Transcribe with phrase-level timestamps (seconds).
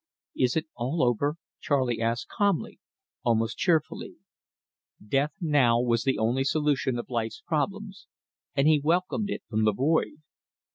[0.35, 2.79] "Is it all over?" Charley asked calmly,
[3.21, 4.15] almost cheerfully.
[5.07, 8.07] Death now was the only solution of life's problems,
[8.55, 10.23] and he welcomed it from the void.